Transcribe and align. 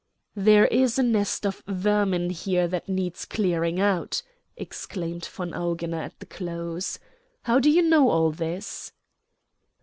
"There 0.35 0.65
is 0.65 0.97
a 0.97 1.03
nest 1.03 1.45
of 1.45 1.61
vermin 1.67 2.31
here 2.31 2.67
that 2.67 2.89
needs 2.89 3.23
clearing 3.23 3.79
out," 3.79 4.23
exclaimed 4.57 5.25
von 5.27 5.51
Augener 5.53 6.01
at 6.05 6.19
the 6.19 6.25
close. 6.25 6.97
"How 7.43 7.59
do 7.59 7.69
you 7.69 7.83
know 7.83 8.09
all 8.09 8.31
this?" 8.31 8.93